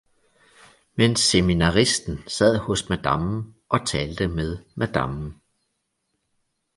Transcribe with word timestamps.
Men 1.01 1.15
seminaristen 1.15 2.17
sad 2.37 2.57
hos 2.57 2.83
madammen 2.89 3.55
og 3.69 3.85
talte 3.87 4.27
med 4.27 4.57
madammen. 4.75 5.41